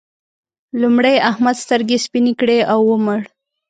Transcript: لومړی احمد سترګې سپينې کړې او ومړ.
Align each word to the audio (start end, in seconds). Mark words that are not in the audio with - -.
لومړی 0.81 1.15
احمد 1.29 1.55
سترګې 1.63 1.97
سپينې 2.05 2.33
کړې 2.39 2.57
او 2.71 2.79
ومړ. 2.91 3.19